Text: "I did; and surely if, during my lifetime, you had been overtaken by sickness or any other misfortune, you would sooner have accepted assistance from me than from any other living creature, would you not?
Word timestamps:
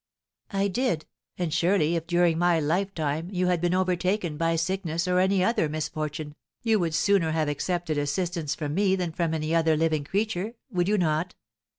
"I 0.49 0.67
did; 0.67 1.05
and 1.37 1.53
surely 1.53 1.95
if, 1.95 2.07
during 2.07 2.39
my 2.39 2.59
lifetime, 2.59 3.29
you 3.29 3.45
had 3.45 3.61
been 3.61 3.75
overtaken 3.75 4.35
by 4.35 4.55
sickness 4.55 5.07
or 5.07 5.19
any 5.19 5.43
other 5.43 5.69
misfortune, 5.69 6.33
you 6.63 6.79
would 6.79 6.95
sooner 6.95 7.29
have 7.33 7.47
accepted 7.47 7.99
assistance 7.99 8.55
from 8.55 8.73
me 8.73 8.95
than 8.95 9.11
from 9.11 9.35
any 9.35 9.53
other 9.53 9.77
living 9.77 10.03
creature, 10.03 10.55
would 10.71 10.87
you 10.87 10.97
not? 10.97 11.35